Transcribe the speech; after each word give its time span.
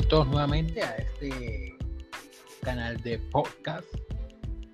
todos 0.00 0.26
nuevamente 0.28 0.82
a 0.82 0.96
este 0.96 1.76
canal 2.62 2.96
de 3.02 3.18
podcast, 3.18 3.86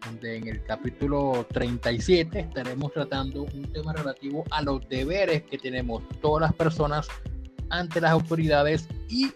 donde 0.04 0.36
en 0.36 0.48
el 0.48 0.62
capítulo 0.62 1.44
37 1.52 2.38
estaremos 2.40 2.92
tratando 2.92 3.42
un 3.42 3.72
tema 3.72 3.92
relativo 3.92 4.44
a 4.50 4.62
los 4.62 4.88
deberes 4.88 5.42
que 5.42 5.58
tenemos 5.58 6.02
todas 6.20 6.42
las 6.42 6.54
personas 6.54 7.08
ante 7.70 8.00
las 8.00 8.12
autoridades 8.12 8.88
y 9.08 9.32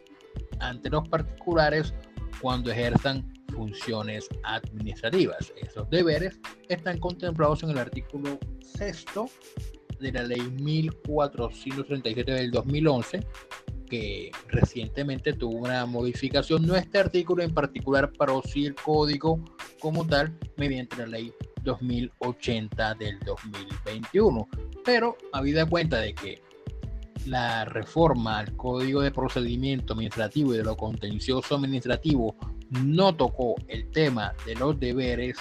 ante 0.60 0.88
los 0.88 1.08
particulares 1.08 1.92
cuando 2.40 2.70
ejerzan 2.70 3.32
funciones 3.52 4.28
administrativas. 4.44 5.52
Esos 5.60 5.90
deberes 5.90 6.38
están 6.68 6.98
contemplados 6.98 7.64
en 7.64 7.70
el 7.70 7.78
artículo 7.78 8.38
sexto 8.60 9.26
de 9.98 10.12
la 10.12 10.22
ley 10.22 10.40
1437 10.40 12.32
del 12.32 12.50
2011 12.52 13.26
que 13.92 14.32
recientemente 14.48 15.34
tuvo 15.34 15.58
una 15.58 15.84
modificación, 15.84 16.66
no 16.66 16.76
este 16.76 16.98
artículo 16.98 17.42
en 17.42 17.52
particular, 17.52 18.10
pero 18.18 18.40
sí 18.42 18.64
el 18.64 18.74
código 18.74 19.38
como 19.80 20.06
tal, 20.06 20.34
mediante 20.56 20.96
la 20.96 21.08
ley 21.08 21.30
2080 21.62 22.94
del 22.94 23.18
2021. 23.18 24.48
Pero 24.82 25.18
habida 25.34 25.66
cuenta 25.66 25.98
de 25.98 26.14
que 26.14 26.40
la 27.26 27.66
reforma 27.66 28.38
al 28.38 28.56
Código 28.56 29.02
de 29.02 29.10
Procedimiento 29.10 29.92
Administrativo 29.92 30.54
y 30.54 30.56
de 30.56 30.64
lo 30.64 30.74
contencioso 30.74 31.56
administrativo 31.56 32.34
no 32.70 33.14
tocó 33.14 33.56
el 33.68 33.90
tema 33.90 34.32
de 34.46 34.54
los 34.54 34.80
deberes, 34.80 35.36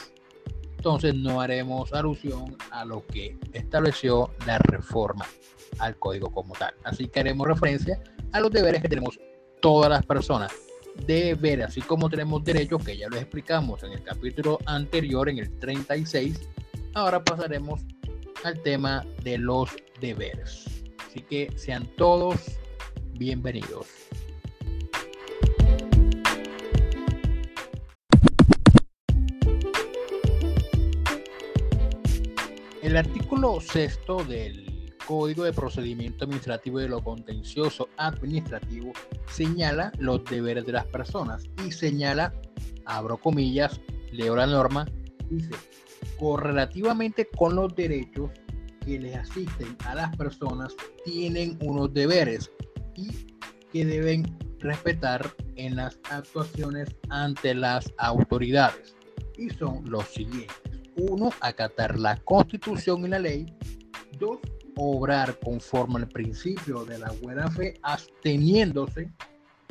entonces 0.75 1.15
no 1.15 1.39
haremos 1.39 1.93
alusión 1.93 2.57
a 2.71 2.83
lo 2.83 3.07
que 3.07 3.37
estableció 3.53 4.29
la 4.45 4.57
reforma 4.57 5.25
al 5.79 5.95
código 5.95 6.29
como 6.29 6.53
tal. 6.53 6.73
Así 6.83 7.07
que 7.07 7.21
haremos 7.21 7.47
referencia 7.47 7.97
a 8.31 8.39
los 8.39 8.51
deberes 8.51 8.81
que 8.81 8.89
tenemos 8.89 9.19
todas 9.61 9.89
las 9.89 10.05
personas. 10.05 10.51
Deberes, 11.05 11.67
así 11.67 11.81
como 11.81 12.09
tenemos 12.09 12.43
derechos, 12.43 12.83
que 12.83 12.97
ya 12.97 13.07
lo 13.07 13.17
explicamos 13.17 13.83
en 13.83 13.93
el 13.93 14.03
capítulo 14.03 14.59
anterior, 14.65 15.29
en 15.29 15.39
el 15.39 15.57
36, 15.59 16.49
ahora 16.93 17.23
pasaremos 17.23 17.81
al 18.43 18.61
tema 18.61 19.05
de 19.23 19.37
los 19.37 19.69
deberes. 19.99 20.65
Así 21.07 21.21
que 21.21 21.51
sean 21.55 21.87
todos 21.95 22.57
bienvenidos. 23.13 23.87
El 32.81 32.97
artículo 32.97 33.61
sexto 33.61 34.23
del 34.23 34.70
Código 35.11 35.43
de 35.43 35.51
Procedimiento 35.51 36.23
Administrativo 36.23 36.79
y 36.79 36.83
de 36.83 36.87
lo 36.87 37.03
Contencioso 37.03 37.89
Administrativo 37.97 38.93
señala 39.29 39.91
los 39.99 40.23
deberes 40.23 40.65
de 40.65 40.71
las 40.71 40.85
personas 40.85 41.43
y 41.67 41.71
señala, 41.73 42.33
abro 42.85 43.17
comillas, 43.17 43.81
leo 44.13 44.37
la 44.37 44.47
norma, 44.47 44.87
dice, 45.29 45.51
correlativamente 46.17 47.27
con 47.27 47.57
los 47.57 47.75
derechos 47.75 48.31
que 48.85 49.01
les 49.01 49.17
asisten 49.17 49.75
a 49.83 49.95
las 49.95 50.15
personas, 50.15 50.77
tienen 51.03 51.59
unos 51.61 51.93
deberes 51.93 52.49
y 52.95 53.09
que 53.73 53.83
deben 53.83 54.23
respetar 54.59 55.29
en 55.57 55.75
las 55.75 55.99
actuaciones 56.09 56.87
ante 57.09 57.53
las 57.53 57.91
autoridades. 57.97 58.95
Y 59.37 59.49
son 59.49 59.83
los 59.89 60.05
siguientes. 60.05 60.55
Uno, 60.95 61.31
acatar 61.41 61.99
la 61.99 62.15
constitución 62.15 63.03
y 63.03 63.09
la 63.09 63.19
ley. 63.19 63.45
Dos, 64.17 64.39
obrar 64.75 65.37
conforme 65.39 65.99
al 65.99 66.07
principio 66.07 66.85
de 66.85 66.99
la 66.99 67.11
buena 67.21 67.49
fe, 67.51 67.79
absteniéndose 67.83 69.11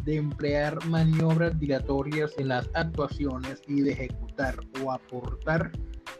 de 0.04 0.16
emplear 0.16 0.84
maniobras 0.86 1.58
dilatorias 1.58 2.32
en 2.38 2.48
las 2.48 2.68
actuaciones 2.74 3.62
y 3.66 3.82
de 3.82 3.92
ejecutar 3.92 4.56
o 4.82 4.92
aportar 4.92 5.72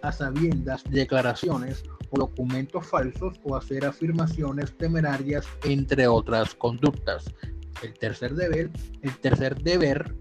a 0.02 0.12
sabiendas 0.12 0.84
declaraciones 0.84 1.82
o 2.10 2.18
documentos 2.18 2.86
falsos 2.86 3.40
o 3.44 3.56
hacer 3.56 3.84
afirmaciones 3.84 4.76
temerarias, 4.76 5.46
entre 5.64 6.06
otras 6.06 6.54
conductas. 6.54 7.24
El 7.82 7.94
tercer 7.94 8.34
deber, 8.34 8.70
el 9.02 9.16
tercer 9.18 9.60
deber 9.62 10.14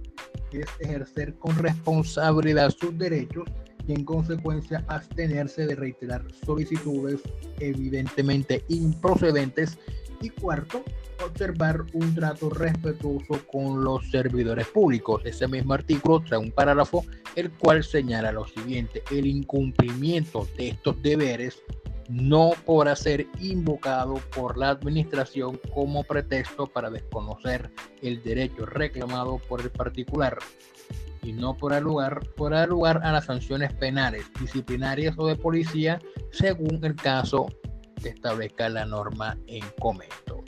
es 0.52 0.68
ejercer 0.80 1.36
con 1.36 1.58
responsabilidad 1.58 2.72
sus 2.72 2.98
derechos 2.98 3.46
y 3.90 3.94
en 3.94 4.06
consecuencia 4.06 4.86
abstenerse 4.88 5.66
de 5.66 5.76
reiterar 5.76 6.24
solicitudes 6.46 7.22
evidentemente 7.60 8.64
improcedentes 8.70 9.80
y 10.22 10.30
cuarto, 10.30 10.84
observar 11.26 11.86
un 11.94 12.14
trato 12.14 12.50
respetuoso 12.50 13.40
con 13.52 13.84
los 13.84 14.10
servidores 14.12 14.68
públicos. 14.68 15.22
Ese 15.26 15.48
mismo 15.48 15.74
artículo 15.74 16.22
trae 16.22 16.40
un 16.40 16.52
párrafo 16.52 17.04
el 17.36 17.50
cual 17.52 17.84
señala 17.84 18.32
lo 18.32 18.46
siguiente, 18.46 19.02
el 19.12 19.26
incumplimiento 19.26 20.48
de 20.56 20.70
estos 20.70 21.02
deberes 21.02 21.64
no 22.10 22.52
podrá 22.66 22.96
ser 22.96 23.28
invocado 23.40 24.16
por 24.36 24.58
la 24.58 24.70
administración 24.70 25.60
como 25.74 26.04
pretexto 26.04 26.68
para 26.68 26.90
desconocer 26.90 27.72
el 28.02 28.22
derecho 28.24 28.66
reclamado 28.66 29.40
por 29.48 29.62
el 29.62 29.70
particular 29.70 30.38
y 31.22 31.34
no 31.34 31.56
por 31.56 31.72
dar 31.72 31.82
lugar, 31.82 32.22
por 32.36 32.52
dar 32.52 32.70
lugar 32.70 33.02
a 33.04 33.12
las 33.12 33.26
sanciones 33.26 33.74
penales, 33.74 34.26
disciplinarias 34.40 35.16
o 35.18 35.28
de 35.28 35.36
policía, 35.36 36.00
según 36.32 36.84
el 36.84 36.96
caso 36.96 37.48
que 38.02 38.10
establezca 38.10 38.70
la 38.70 38.86
norma 38.86 39.38
en 39.48 39.64
comento. 39.80 40.44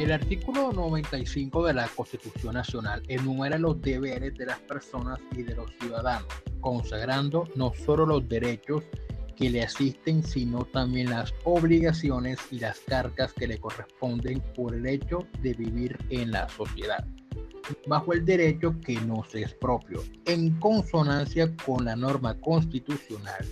El 0.00 0.12
artículo 0.12 0.72
95 0.72 1.66
de 1.66 1.74
la 1.74 1.86
Constitución 1.86 2.54
Nacional 2.54 3.02
enumera 3.06 3.58
los 3.58 3.80
deberes 3.82 4.34
de 4.34 4.46
las 4.46 4.58
personas 4.60 5.20
y 5.36 5.42
de 5.42 5.54
los 5.54 5.70
ciudadanos, 5.78 6.26
consagrando 6.60 7.44
no 7.54 7.74
solo 7.74 8.06
los 8.06 8.26
derechos 8.26 8.82
que 9.40 9.48
le 9.48 9.62
asisten, 9.62 10.22
sino 10.22 10.66
también 10.66 11.08
las 11.08 11.32
obligaciones 11.44 12.38
y 12.50 12.58
las 12.58 12.78
cargas 12.80 13.32
que 13.32 13.46
le 13.46 13.58
corresponden 13.58 14.42
por 14.54 14.74
el 14.74 14.86
hecho 14.86 15.26
de 15.40 15.54
vivir 15.54 15.96
en 16.10 16.30
la 16.30 16.46
sociedad, 16.50 17.06
bajo 17.86 18.12
el 18.12 18.26
derecho 18.26 18.78
que 18.84 19.00
nos 19.00 19.34
es 19.34 19.54
propio, 19.54 20.04
en 20.26 20.50
consonancia 20.60 21.50
con 21.64 21.86
la 21.86 21.96
norma 21.96 22.38
constitucional. 22.38 23.46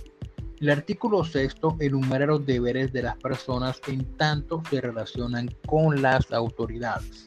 El 0.59 0.69
artículo 0.69 1.23
sexto 1.23 1.75
enumera 1.79 2.27
los 2.27 2.45
deberes 2.45 2.93
de 2.93 3.01
las 3.01 3.17
personas 3.17 3.81
en 3.87 4.05
tanto 4.15 4.61
se 4.69 4.81
relacionan 4.81 5.49
con 5.65 6.03
las 6.03 6.31
autoridades. 6.31 7.25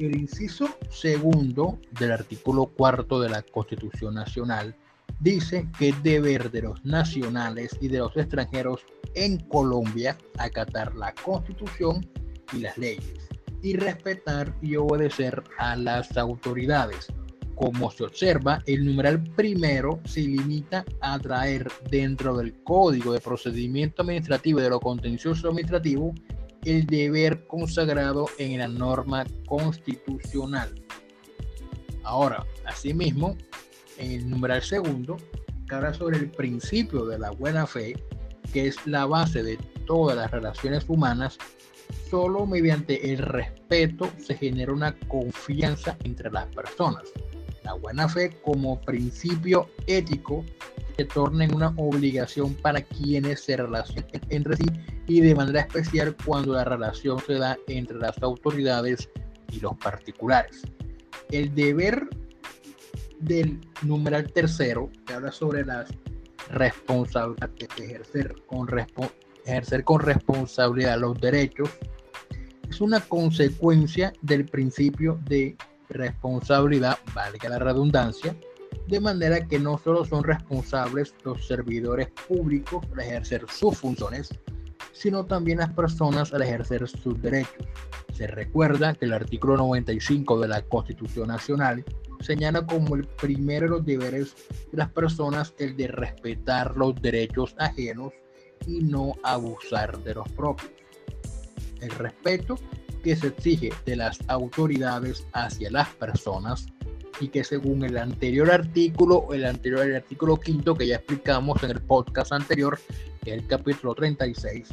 El 0.00 0.16
inciso 0.16 0.66
segundo 0.90 1.78
del 2.00 2.10
artículo 2.10 2.66
cuarto 2.66 3.20
de 3.20 3.28
la 3.28 3.42
Constitución 3.42 4.14
Nacional 4.14 4.74
dice 5.20 5.68
que 5.78 5.90
es 5.90 6.02
deber 6.02 6.50
de 6.50 6.62
los 6.62 6.84
nacionales 6.84 7.76
y 7.80 7.88
de 7.88 7.98
los 7.98 8.16
extranjeros 8.16 8.84
en 9.14 9.38
Colombia 9.48 10.16
acatar 10.38 10.94
la 10.94 11.14
constitución 11.14 12.06
y 12.52 12.60
las 12.60 12.76
leyes 12.78 13.28
y 13.62 13.76
respetar 13.76 14.54
y 14.60 14.76
obedecer 14.76 15.42
a 15.58 15.76
las 15.76 16.16
autoridades. 16.16 17.08
Como 17.54 17.90
se 17.90 18.04
observa, 18.04 18.60
el 18.66 18.84
numeral 18.84 19.22
primero 19.36 20.00
se 20.04 20.20
limita 20.20 20.84
a 21.00 21.18
traer 21.18 21.70
dentro 21.90 22.36
del 22.36 22.52
Código 22.64 23.12
de 23.12 23.20
Procedimiento 23.20 24.02
Administrativo 24.02 24.58
y 24.58 24.62
de 24.62 24.70
lo 24.70 24.80
Contencioso 24.80 25.48
Administrativo 25.48 26.12
el 26.64 26.86
deber 26.86 27.46
consagrado 27.46 28.26
en 28.38 28.58
la 28.58 28.68
norma 28.68 29.24
constitucional. 29.46 30.74
Ahora, 32.02 32.44
asimismo, 32.66 33.36
en 33.98 34.12
el 34.12 34.30
numeral 34.30 34.62
segundo, 34.62 35.16
que 35.68 35.74
habla 35.74 35.94
sobre 35.94 36.18
el 36.18 36.30
principio 36.30 37.06
de 37.06 37.18
la 37.18 37.30
buena 37.30 37.66
fe, 37.66 37.94
que 38.52 38.66
es 38.68 38.76
la 38.86 39.06
base 39.06 39.42
de 39.42 39.56
todas 39.86 40.16
las 40.16 40.30
relaciones 40.30 40.84
humanas, 40.88 41.38
solo 42.10 42.46
mediante 42.46 43.12
el 43.12 43.18
respeto 43.18 44.10
se 44.18 44.36
genera 44.36 44.72
una 44.72 44.96
confianza 45.08 45.96
entre 46.04 46.30
las 46.30 46.46
personas. 46.46 47.04
La 47.64 47.74
buena 47.74 48.08
fe 48.08 48.30
como 48.42 48.80
principio 48.82 49.68
ético 49.86 50.44
se 50.96 51.04
torna 51.06 51.44
en 51.44 51.54
una 51.54 51.68
obligación 51.76 52.54
para 52.54 52.82
quienes 52.82 53.40
se 53.40 53.56
relacionan 53.56 54.06
entre 54.28 54.56
sí 54.56 54.64
y 55.06 55.20
de 55.20 55.34
manera 55.34 55.60
especial 55.60 56.16
cuando 56.24 56.54
la 56.54 56.64
relación 56.64 57.18
se 57.26 57.34
da 57.34 57.58
entre 57.66 57.98
las 57.98 58.22
autoridades 58.22 59.08
y 59.50 59.60
los 59.60 59.76
particulares. 59.78 60.62
El 61.30 61.54
deber 61.54 62.06
del 63.20 63.60
numeral 63.82 64.32
tercero, 64.32 64.90
que 65.06 65.14
habla 65.14 65.32
sobre 65.32 65.64
las 65.64 65.88
responsabilidades, 66.50 67.68
ejercer 67.78 68.34
con, 68.46 68.68
ejercer 69.44 69.84
con 69.84 70.00
responsabilidad 70.00 70.98
los 70.98 71.20
derechos, 71.20 71.70
es 72.68 72.80
una 72.80 73.00
consecuencia 73.00 74.12
del 74.22 74.46
principio 74.46 75.20
de 75.26 75.56
responsabilidad, 75.88 76.98
valga 77.14 77.48
la 77.48 77.58
redundancia, 77.58 78.36
de 78.88 79.00
manera 79.00 79.46
que 79.46 79.58
no 79.58 79.78
solo 79.78 80.04
son 80.04 80.24
responsables 80.24 81.14
los 81.24 81.46
servidores 81.46 82.08
públicos 82.28 82.84
al 82.92 83.00
ejercer 83.00 83.44
sus 83.48 83.78
funciones, 83.78 84.30
sino 84.92 85.24
también 85.24 85.58
las 85.58 85.72
personas 85.72 86.32
al 86.34 86.42
ejercer 86.42 86.86
sus 86.88 87.20
derechos. 87.20 87.66
Se 88.12 88.26
recuerda 88.26 88.94
que 88.94 89.06
el 89.06 89.12
artículo 89.12 89.56
95 89.56 90.40
de 90.40 90.48
la 90.48 90.62
Constitución 90.62 91.28
Nacional 91.28 91.84
señala 92.24 92.66
como 92.66 92.96
el 92.96 93.06
primero 93.06 93.66
de 93.66 93.70
los 93.70 93.84
deberes 93.84 94.34
de 94.72 94.78
las 94.78 94.90
personas 94.90 95.54
el 95.58 95.76
de 95.76 95.88
respetar 95.88 96.76
los 96.76 97.00
derechos 97.00 97.54
ajenos 97.58 98.12
y 98.66 98.80
no 98.80 99.14
abusar 99.22 100.02
de 100.02 100.14
los 100.14 100.28
propios. 100.30 100.72
El 101.80 101.90
respeto 101.90 102.58
que 103.02 103.14
se 103.14 103.26
exige 103.28 103.70
de 103.84 103.96
las 103.96 104.18
autoridades 104.28 105.26
hacia 105.34 105.70
las 105.70 105.88
personas 105.90 106.66
y 107.20 107.28
que 107.28 107.44
según 107.44 107.84
el 107.84 107.98
anterior 107.98 108.50
artículo, 108.50 109.28
el 109.32 109.44
anterior 109.44 109.94
artículo 109.94 110.36
quinto 110.36 110.74
que 110.74 110.86
ya 110.86 110.96
explicamos 110.96 111.62
en 111.62 111.72
el 111.72 111.82
podcast 111.82 112.32
anterior, 112.32 112.80
el 113.26 113.46
capítulo 113.46 113.94
36, 113.94 114.68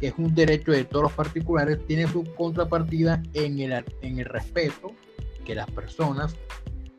que 0.00 0.08
es 0.08 0.14
un 0.16 0.34
derecho 0.34 0.72
de 0.72 0.84
todos 0.84 1.04
los 1.04 1.12
particulares, 1.12 1.78
tiene 1.86 2.08
su 2.08 2.24
contrapartida 2.34 3.22
en 3.34 3.60
el, 3.60 3.84
en 4.00 4.18
el 4.18 4.24
respeto 4.24 4.94
que 5.44 5.54
las 5.54 5.70
personas 5.70 6.34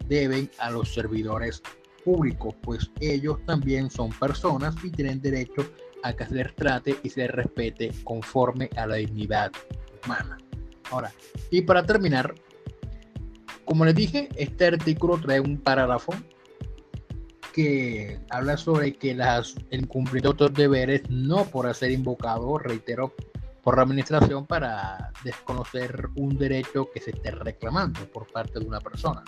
deben 0.07 0.49
a 0.59 0.69
los 0.71 0.93
servidores 0.93 1.61
públicos, 2.03 2.55
pues 2.61 2.91
ellos 2.99 3.39
también 3.45 3.89
son 3.89 4.11
personas 4.11 4.75
y 4.83 4.91
tienen 4.91 5.21
derecho 5.21 5.65
a 6.03 6.13
que 6.13 6.25
se 6.25 6.35
les 6.35 6.55
trate 6.55 6.95
y 7.03 7.09
se 7.09 7.21
les 7.21 7.31
respete 7.31 7.91
conforme 8.03 8.69
a 8.77 8.85
la 8.85 8.95
dignidad 8.95 9.51
humana. 10.05 10.37
Ahora, 10.91 11.11
y 11.49 11.61
para 11.61 11.83
terminar, 11.83 12.35
como 13.65 13.85
les 13.85 13.95
dije, 13.95 14.29
este 14.35 14.67
artículo 14.67 15.19
trae 15.19 15.39
un 15.39 15.57
parágrafo 15.57 16.13
que 17.51 18.19
habla 18.29 18.57
sobre 18.57 18.93
que 18.93 19.15
las, 19.15 19.55
el 19.71 19.81
incumplimiento 19.81 20.29
de 20.29 20.33
otros 20.33 20.53
deberes 20.53 21.09
no 21.09 21.45
por 21.45 21.73
ser 21.73 21.91
invocado, 21.91 22.57
reitero, 22.59 23.15
por 23.65 23.77
la 23.77 23.83
administración 23.83 24.45
para 24.45 25.11
desconocer 25.23 26.09
un 26.17 26.37
derecho 26.37 26.87
que 26.93 27.01
se 27.01 27.09
esté 27.09 27.31
reclamando 27.31 27.99
por 28.11 28.31
parte 28.31 28.59
de 28.59 28.65
una 28.65 28.79
persona. 28.79 29.23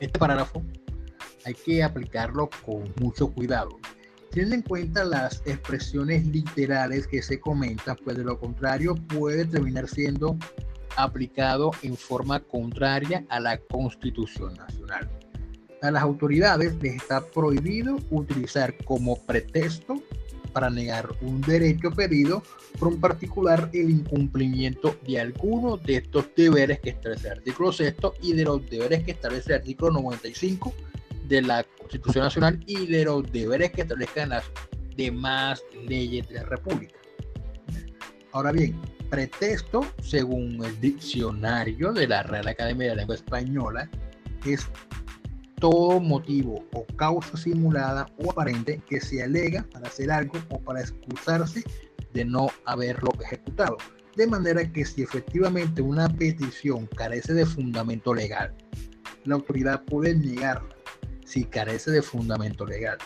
Este 0.00 0.18
parágrafo 0.18 0.64
hay 1.44 1.52
que 1.52 1.84
aplicarlo 1.84 2.48
con 2.64 2.90
mucho 2.98 3.28
cuidado. 3.28 3.78
Teniendo 4.30 4.54
en 4.54 4.62
cuenta 4.62 5.04
las 5.04 5.42
expresiones 5.44 6.26
literales 6.26 7.06
que 7.06 7.22
se 7.22 7.38
comentan, 7.38 7.98
pues 8.02 8.16
de 8.16 8.24
lo 8.24 8.40
contrario 8.40 8.94
puede 8.94 9.44
terminar 9.44 9.88
siendo 9.88 10.38
aplicado 10.96 11.72
en 11.82 11.98
forma 11.98 12.40
contraria 12.40 13.26
a 13.28 13.40
la 13.40 13.58
Constitución 13.58 14.54
Nacional. 14.54 15.06
A 15.82 15.90
las 15.90 16.02
autoridades 16.02 16.74
les 16.80 16.96
está 16.96 17.20
prohibido 17.20 17.98
utilizar 18.10 18.74
como 18.86 19.22
pretexto 19.26 20.02
para 20.56 20.70
negar 20.70 21.10
un 21.20 21.42
derecho 21.42 21.90
pedido 21.90 22.42
por 22.78 22.88
un 22.88 22.98
particular 22.98 23.68
el 23.74 23.90
incumplimiento 23.90 24.96
de 25.06 25.20
alguno 25.20 25.76
de 25.76 25.96
estos 25.96 26.30
deberes 26.34 26.80
que 26.80 26.88
establece 26.88 27.26
el 27.26 27.34
artículo 27.34 27.72
6 27.72 27.94
y 28.22 28.32
de 28.32 28.44
los 28.44 28.70
deberes 28.70 29.04
que 29.04 29.10
establece 29.10 29.52
el 29.52 29.58
artículo 29.58 30.00
95 30.00 30.72
de 31.28 31.42
la 31.42 31.62
Constitución 31.62 32.24
Nacional 32.24 32.64
y 32.66 32.86
de 32.86 33.04
los 33.04 33.30
deberes 33.30 33.70
que 33.72 33.82
establezcan 33.82 34.30
las 34.30 34.44
demás 34.96 35.62
leyes 35.86 36.26
de 36.26 36.36
la 36.36 36.44
República. 36.44 36.94
Ahora 38.32 38.50
bien, 38.50 38.80
pretexto, 39.10 39.84
según 40.00 40.64
el 40.64 40.80
diccionario 40.80 41.92
de 41.92 42.08
la 42.08 42.22
Real 42.22 42.48
Academia 42.48 42.84
de 42.84 42.94
la 42.94 43.00
Lengua 43.00 43.16
Española, 43.16 43.90
es 44.46 44.66
todo 45.60 46.00
motivo 46.00 46.64
o 46.72 46.86
causa 46.96 47.36
simulada 47.36 48.06
o 48.18 48.30
aparente 48.30 48.80
que 48.88 49.00
se 49.00 49.22
alega 49.22 49.66
para 49.72 49.88
hacer 49.88 50.10
algo 50.10 50.38
o 50.50 50.60
para 50.60 50.80
excusarse 50.80 51.62
de 52.12 52.24
no 52.24 52.48
haberlo 52.64 53.10
ejecutado. 53.20 53.76
De 54.16 54.26
manera 54.26 54.70
que 54.72 54.84
si 54.84 55.02
efectivamente 55.02 55.82
una 55.82 56.08
petición 56.08 56.86
carece 56.86 57.34
de 57.34 57.44
fundamento 57.44 58.14
legal, 58.14 58.54
la 59.24 59.34
autoridad 59.34 59.82
puede 59.84 60.14
negarla 60.14 60.74
si 61.24 61.44
carece 61.44 61.90
de 61.90 62.02
fundamento 62.02 62.64
legal. 62.64 62.98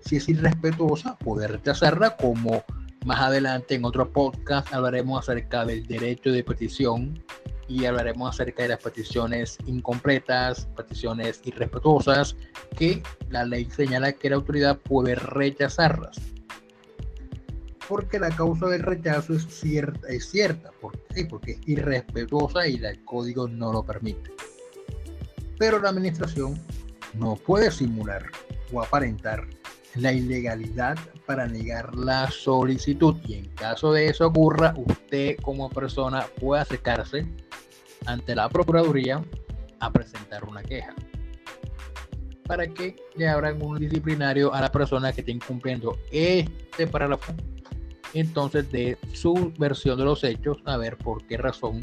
Si 0.00 0.16
es 0.16 0.28
irrespetuosa, 0.28 1.16
puede 1.18 1.48
rechazarla 1.48 2.16
como 2.16 2.64
más 3.06 3.20
adelante 3.20 3.76
en 3.76 3.84
otro 3.84 4.12
podcast 4.12 4.74
hablaremos 4.74 5.20
acerca 5.20 5.64
del 5.64 5.86
derecho 5.86 6.32
de 6.32 6.42
petición 6.42 7.22
y 7.68 7.84
hablaremos 7.84 8.34
acerca 8.34 8.62
de 8.62 8.70
las 8.70 8.82
peticiones 8.82 9.58
incompletas, 9.66 10.66
peticiones 10.76 11.40
irrespetuosas, 11.44 12.36
que 12.76 13.02
la 13.30 13.44
ley 13.44 13.68
señala 13.70 14.12
que 14.12 14.30
la 14.30 14.36
autoridad 14.36 14.78
puede 14.78 15.14
rechazarlas. 15.14 16.16
Porque 17.88 18.18
la 18.18 18.30
causa 18.30 18.66
del 18.66 18.82
rechazo 18.82 19.34
es 19.34 19.44
cierta, 19.46 20.08
es 20.08 20.28
cierta 20.28 20.70
porque 20.80 21.52
es 21.52 21.58
irrespetuosa 21.66 22.66
y 22.66 22.76
el 22.76 23.04
código 23.04 23.46
no 23.48 23.72
lo 23.72 23.84
permite. 23.84 24.32
Pero 25.58 25.80
la 25.80 25.90
administración 25.90 26.60
no 27.14 27.36
puede 27.36 27.70
simular 27.70 28.26
o 28.72 28.82
aparentar 28.82 29.46
la 29.94 30.12
ilegalidad 30.12 30.98
para 31.26 31.46
negar 31.46 31.94
la 31.94 32.30
solicitud 32.30 33.16
y 33.26 33.34
en 33.34 33.46
caso 33.54 33.92
de 33.92 34.08
eso 34.08 34.26
ocurra, 34.26 34.74
usted 34.76 35.36
como 35.40 35.70
persona 35.70 36.26
puede 36.38 36.62
acercarse 36.62 37.26
ante 38.06 38.34
la 38.34 38.48
Procuraduría 38.48 39.22
a 39.80 39.90
presentar 39.90 40.44
una 40.44 40.62
queja 40.62 40.94
para 42.46 42.66
que 42.66 42.96
le 43.16 43.28
abran 43.28 43.60
un 43.60 43.78
disciplinario 43.78 44.54
a 44.54 44.60
la 44.60 44.70
persona 44.70 45.12
que 45.12 45.20
esté 45.20 45.32
incumpliendo 45.32 45.98
este 46.10 46.86
párrafo. 46.86 47.34
Entonces 48.14 48.70
de 48.70 48.96
su 49.12 49.52
versión 49.58 49.98
de 49.98 50.04
los 50.04 50.24
hechos 50.24 50.58
a 50.64 50.76
ver 50.76 50.96
por 50.96 51.26
qué 51.26 51.36
razón 51.36 51.80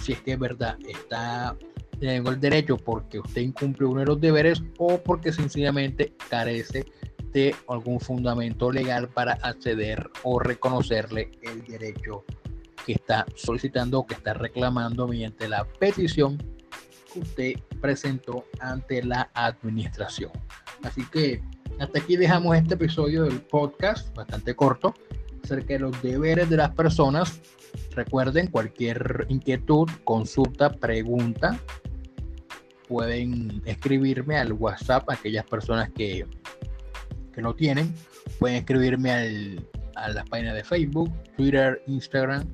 si 0.00 0.12
es 0.12 0.20
que 0.20 0.32
es 0.32 0.38
verdad 0.38 0.76
está 0.88 1.56
tengo 2.00 2.30
el 2.30 2.40
derecho 2.40 2.76
porque 2.76 3.18
usted 3.18 3.42
incumple 3.42 3.86
uno 3.86 4.00
de 4.00 4.06
los 4.06 4.20
deberes 4.20 4.62
o 4.78 4.98
porque 4.98 5.32
sencillamente 5.32 6.14
carece 6.28 6.86
de 7.32 7.54
algún 7.68 8.00
fundamento 8.00 8.72
legal 8.72 9.08
para 9.08 9.34
acceder 9.34 10.10
o 10.22 10.38
reconocerle 10.38 11.30
el 11.42 11.64
derecho 11.64 12.24
está 12.92 13.26
solicitando 13.34 14.00
o 14.00 14.06
que 14.06 14.14
está 14.14 14.34
reclamando 14.34 15.06
mediante 15.06 15.48
la 15.48 15.64
petición 15.64 16.38
que 17.12 17.20
usted 17.20 17.52
presentó 17.80 18.44
ante 18.60 19.02
la 19.02 19.30
administración. 19.34 20.30
Así 20.82 21.04
que 21.06 21.42
hasta 21.78 21.98
aquí 21.98 22.16
dejamos 22.16 22.56
este 22.56 22.74
episodio 22.74 23.24
del 23.24 23.40
podcast, 23.40 24.14
bastante 24.14 24.54
corto, 24.54 24.94
acerca 25.42 25.74
de 25.74 25.80
los 25.80 26.02
deberes 26.02 26.48
de 26.50 26.56
las 26.56 26.70
personas. 26.70 27.40
Recuerden, 27.92 28.48
cualquier 28.48 29.26
inquietud, 29.28 29.88
consulta, 30.04 30.70
pregunta, 30.70 31.58
pueden 32.88 33.62
escribirme 33.64 34.36
al 34.36 34.52
WhatsApp, 34.52 35.08
aquellas 35.08 35.44
personas 35.46 35.90
que 35.90 36.26
que 37.32 37.42
no 37.42 37.54
tienen, 37.54 37.94
pueden 38.38 38.58
escribirme 38.58 39.12
al, 39.12 39.68
a 39.96 40.08
las 40.10 40.28
páginas 40.28 40.54
de 40.54 40.64
Facebook, 40.64 41.12
Twitter, 41.36 41.82
Instagram, 41.86 42.46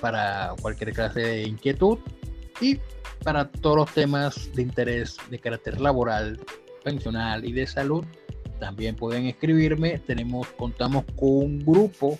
para 0.00 0.54
cualquier 0.60 0.92
clase 0.92 1.20
de 1.20 1.42
inquietud 1.42 1.98
y 2.60 2.78
para 3.22 3.50
todos 3.50 3.76
los 3.76 3.92
temas 3.92 4.50
de 4.54 4.62
interés 4.62 5.16
de 5.30 5.38
carácter 5.38 5.80
laboral, 5.80 6.40
pensional 6.84 7.44
y 7.44 7.52
de 7.52 7.66
salud. 7.66 8.04
También 8.60 8.96
pueden 8.96 9.26
escribirme. 9.26 9.98
Tenemos, 9.98 10.46
contamos 10.58 11.04
con 11.16 11.28
un 11.28 11.58
grupo 11.64 12.18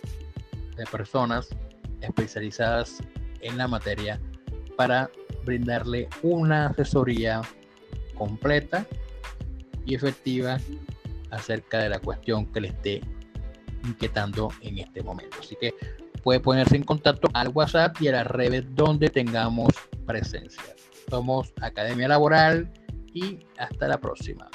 de 0.76 0.84
personas 0.86 1.48
especializadas 2.00 2.98
en 3.40 3.58
la 3.58 3.66
materia 3.66 4.20
para 4.76 5.10
brindarle 5.44 6.08
una 6.22 6.66
asesoría 6.66 7.42
completa 8.14 8.86
y 9.84 9.94
efectiva 9.94 10.58
acerca 11.30 11.78
de 11.78 11.88
la 11.88 11.98
cuestión 11.98 12.46
que 12.52 12.60
le 12.60 12.68
esté 12.68 13.00
inquietando 13.84 14.50
en 14.60 14.78
este 14.78 15.02
momento. 15.02 15.38
Así 15.40 15.56
que 15.60 15.74
puede 16.28 16.40
ponerse 16.40 16.76
en 16.76 16.82
contacto 16.82 17.30
al 17.32 17.48
WhatsApp 17.48 17.96
y 18.02 18.08
a 18.08 18.12
las 18.12 18.26
redes 18.26 18.62
donde 18.74 19.08
tengamos 19.08 19.72
presencia. 20.04 20.62
Somos 21.08 21.54
Academia 21.62 22.06
Laboral 22.06 22.70
y 23.14 23.38
hasta 23.56 23.88
la 23.88 23.98
próxima. 23.98 24.46